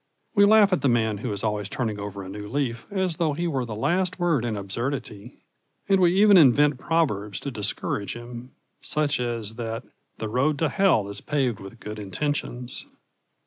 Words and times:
We 0.33 0.45
laugh 0.45 0.73
at 0.73 0.81
the 0.81 0.89
man 0.89 1.19
who 1.19 1.31
is 1.31 1.43
always 1.43 1.69
turning 1.69 1.99
over 1.99 2.23
a 2.23 2.27
new 2.27 2.47
leaf 2.49 2.87
as 2.91 3.17
though 3.17 3.33
he 3.33 3.45
were 3.47 3.65
the 3.65 3.75
last 3.75 4.17
word 4.17 4.43
in 4.43 4.57
absurdity, 4.57 5.43
and 5.87 5.99
we 5.99 6.11
even 6.19 6.37
invent 6.37 6.79
proverbs 6.79 7.39
to 7.41 7.51
discourage 7.51 8.15
him, 8.15 8.49
such 8.81 9.19
as 9.19 9.53
that 9.57 9.83
"the 10.17 10.27
road 10.27 10.57
to 10.57 10.69
Hell 10.69 11.07
is 11.07 11.21
paved 11.21 11.59
with 11.59 11.79
good 11.79 11.99
intentions." 11.99 12.87